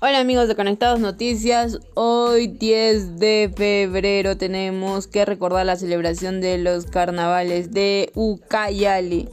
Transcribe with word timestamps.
Hola 0.00 0.20
amigos 0.20 0.46
de 0.46 0.54
Conectados 0.54 1.00
Noticias, 1.00 1.80
hoy 1.94 2.46
10 2.46 3.18
de 3.18 3.52
febrero 3.56 4.36
tenemos 4.36 5.08
que 5.08 5.24
recordar 5.24 5.66
la 5.66 5.74
celebración 5.74 6.40
de 6.40 6.56
los 6.56 6.86
carnavales 6.86 7.72
de 7.72 8.12
Ucayali. 8.14 9.28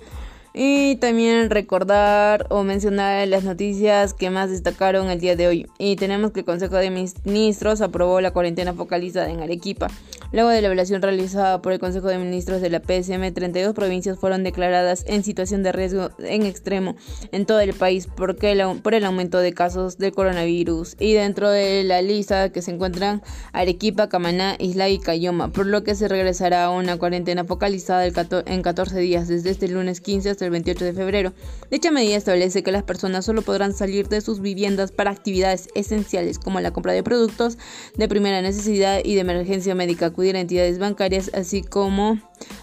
Y 0.55 0.95
también 0.95 1.51
recordar 1.51 2.47
o 2.49 2.63
mencionar 2.63 3.27
las 3.27 3.43
noticias 3.43 4.15
que 4.15 4.31
más 4.31 4.49
destacaron 4.49 5.11
el 5.11 5.19
día 5.19 5.35
de 5.35 5.47
hoy. 5.47 5.67
Y 5.77 5.97
tenemos 5.97 6.31
que 6.31 6.39
el 6.39 6.45
Consejo 6.47 6.77
de 6.77 6.89
Ministros 7.25 7.81
aprobó 7.81 8.19
la 8.19 8.31
cuarentena 8.31 8.73
focalizada 8.73 9.29
en 9.29 9.41
Arequipa. 9.41 9.89
Luego 10.31 10.49
de 10.49 10.61
la 10.61 10.67
evaluación 10.67 11.01
realizada 11.01 11.61
por 11.61 11.71
el 11.71 11.79
Consejo 11.79 12.07
de 12.07 12.17
Ministros 12.17 12.61
de 12.61 12.69
la 12.69 12.79
PSM, 12.79 13.33
32 13.33 13.73
provincias 13.73 14.19
fueron 14.19 14.43
declaradas 14.43 15.05
en 15.07 15.23
situación 15.23 15.63
de 15.63 15.71
riesgo 15.71 16.09
en 16.19 16.45
extremo 16.45 16.95
en 17.31 17.45
todo 17.45 17.59
el 17.59 17.73
país 17.73 18.07
porque 18.07 18.51
el, 18.51 18.81
por 18.81 18.93
el 18.93 19.05
aumento 19.05 19.39
de 19.39 19.53
casos 19.53 19.97
de 19.97 20.11
coronavirus. 20.11 20.95
Y 20.99 21.13
dentro 21.13 21.49
de 21.49 21.83
la 21.83 22.01
lista 22.01 22.51
que 22.51 22.61
se 22.61 22.71
encuentran 22.71 23.21
Arequipa, 23.53 24.09
Camaná, 24.09 24.55
Isla 24.59 24.89
y 24.89 24.99
Cayoma, 24.99 25.51
por 25.51 25.67
lo 25.67 25.83
que 25.83 25.95
se 25.95 26.07
regresará 26.07 26.65
a 26.65 26.69
una 26.71 26.97
cuarentena 26.97 27.45
focalizada 27.45 28.05
en 28.05 28.61
14 28.61 28.99
días 28.99 29.27
desde 29.27 29.51
este 29.51 29.67
lunes 29.67 30.01
15 30.01 30.31
hasta 30.31 30.45
el 30.45 30.51
28 30.51 30.85
de 30.85 30.93
febrero. 30.93 31.33
Dicha 31.71 31.91
medida 31.91 32.15
establece 32.15 32.63
que 32.63 32.71
las 32.71 32.83
personas 32.83 33.25
solo 33.25 33.41
podrán 33.41 33.73
salir 33.73 34.07
de 34.07 34.21
sus 34.21 34.41
viviendas 34.41 34.91
para 34.91 35.11
actividades 35.11 35.69
esenciales 35.75 36.39
como 36.39 36.59
la 36.59 36.71
compra 36.71 36.93
de 36.93 37.03
productos 37.03 37.57
de 37.95 38.07
primera 38.07 38.41
necesidad 38.41 39.01
y 39.03 39.15
de 39.15 39.21
emergencia 39.21 39.75
médica, 39.75 40.11
acudir 40.15 40.37
a 40.37 40.39
entidades 40.39 40.79
bancarias, 40.79 41.29
así 41.33 41.61
como 41.61 42.17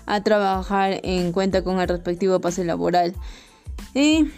a 0.06 0.22
trabajar 0.22 1.00
en 1.02 1.32
cuenta 1.32 1.62
con 1.62 1.80
el 1.80 1.88
respectivo 1.88 2.40
pase 2.40 2.64
laboral. 2.64 3.14
Y 3.92 4.30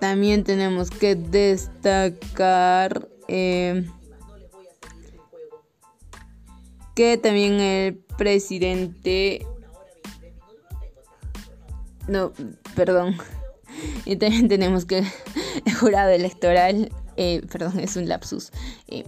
también 0.00 0.44
tenemos 0.44 0.90
que 0.90 1.14
destacar 1.14 3.08
eh, 3.26 3.88
que 6.94 7.16
también 7.16 7.58
el 7.58 7.94
presidente 8.18 9.46
no, 12.06 12.32
perdón. 12.76 13.16
Y 14.06 14.16
también 14.16 14.48
tenemos 14.48 14.84
que 14.84 14.98
el 14.98 15.74
jurado 15.74 16.10
electoral, 16.10 16.92
eh, 17.16 17.42
perdón, 17.52 17.80
es 17.80 17.96
un 17.96 18.08
lapsus. 18.08 18.50
Eh, 18.88 19.04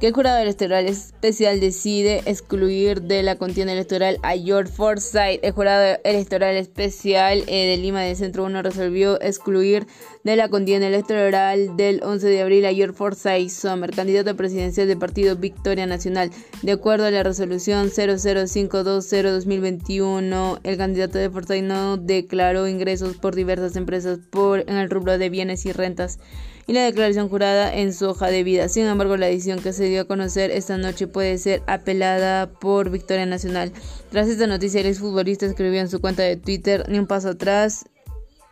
que 0.00 0.08
el 0.08 0.12
jurado 0.12 0.38
electoral 0.38 0.86
especial 0.86 1.60
decide 1.60 2.22
excluir 2.26 3.02
de 3.02 3.22
la 3.22 3.36
contienda 3.36 3.72
electoral 3.72 4.18
a 4.22 4.36
George 4.36 4.72
Forsyth. 4.72 5.38
El 5.42 5.52
jurado 5.52 5.98
electoral 6.04 6.56
especial 6.56 7.44
eh, 7.46 7.66
de 7.66 7.76
Lima 7.76 8.02
del 8.02 8.16
Centro 8.16 8.42
1 8.44 8.62
resolvió 8.62 9.22
excluir 9.22 9.86
de 10.24 10.34
la 10.36 10.48
contienda 10.48 10.88
electoral 10.88 11.76
del 11.76 12.02
11 12.02 12.26
de 12.26 12.42
abril 12.42 12.66
a 12.66 12.74
George 12.74 12.96
Forsyth 12.96 13.50
Sommer, 13.50 13.92
candidato 13.92 14.34
presidencial 14.36 14.88
del 14.88 14.98
partido 14.98 15.36
Victoria 15.36 15.86
Nacional. 15.86 16.32
De 16.62 16.72
acuerdo 16.72 17.06
a 17.06 17.10
la 17.10 17.22
resolución 17.22 17.90
00520-2021, 17.90 20.58
el 20.64 20.76
candidato 20.76 21.18
de 21.18 21.30
Forsyth 21.30 21.62
no 21.62 21.98
declaró 21.98 22.66
ingresos 22.66 23.16
por 23.16 23.36
diversas 23.36 23.76
empresas 23.76 24.18
por, 24.30 24.68
en 24.68 24.76
el 24.76 24.90
rubro 24.90 25.18
de 25.18 25.30
bienes 25.30 25.66
y 25.66 25.72
rentas 25.72 26.18
y 26.66 26.72
la 26.72 26.84
declaración 26.84 27.28
jurada 27.28 27.43
en 27.44 27.92
su 27.92 28.08
hoja 28.08 28.28
de 28.28 28.42
vida. 28.42 28.68
Sin 28.68 28.86
embargo, 28.86 29.16
la 29.16 29.28
edición 29.28 29.60
que 29.60 29.72
se 29.72 29.84
dio 29.84 30.02
a 30.02 30.04
conocer 30.04 30.50
esta 30.50 30.78
noche 30.78 31.06
puede 31.06 31.38
ser 31.38 31.62
apelada 31.66 32.50
por 32.50 32.90
Victoria 32.90 33.26
Nacional. 33.26 33.72
Tras 34.10 34.28
esta 34.28 34.46
noticia, 34.46 34.80
el 34.80 34.86
exfutbolista 34.86 35.46
escribió 35.46 35.80
en 35.80 35.90
su 35.90 36.00
cuenta 36.00 36.22
de 36.22 36.36
Twitter, 36.36 36.84
ni 36.88 36.98
un 36.98 37.06
paso 37.06 37.30
atrás 37.30 37.84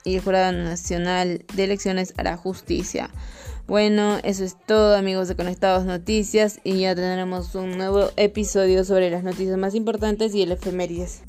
y 0.05 0.17
el 0.17 0.23
Jurado 0.23 0.53
Nacional 0.53 1.45
de 1.55 1.65
Elecciones 1.65 2.15
hará 2.17 2.37
justicia. 2.37 3.11
Bueno, 3.67 4.19
eso 4.25 4.45
es 4.45 4.57
todo 4.67 4.97
amigos 4.97 5.29
de 5.29 5.37
Conectados 5.37 5.85
Noticias 5.85 6.61
y 6.65 6.81
ya 6.81 6.95
tendremos 6.95 7.55
un 7.55 7.79
nuevo 7.79 8.11
episodio 8.17 8.85
sobre 8.85 9.11
las 9.11 9.23
noticias 9.23 9.57
más 9.57 9.75
importantes 9.75 10.35
y 10.35 10.43
el 10.43 10.53
efemérides. 10.53 11.23